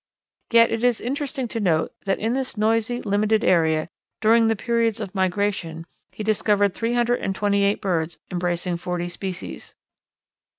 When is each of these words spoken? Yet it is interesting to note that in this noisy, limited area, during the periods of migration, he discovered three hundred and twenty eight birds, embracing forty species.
Yet 0.49 0.71
it 0.71 0.83
is 0.83 0.99
interesting 0.99 1.47
to 1.49 1.59
note 1.59 1.93
that 2.05 2.17
in 2.17 2.33
this 2.33 2.57
noisy, 2.57 3.03
limited 3.03 3.43
area, 3.43 3.87
during 4.19 4.47
the 4.47 4.55
periods 4.55 4.99
of 4.99 5.13
migration, 5.13 5.85
he 6.11 6.23
discovered 6.23 6.73
three 6.73 6.95
hundred 6.95 7.19
and 7.19 7.35
twenty 7.35 7.61
eight 7.63 7.81
birds, 7.83 8.17
embracing 8.31 8.77
forty 8.77 9.09
species. 9.09 9.75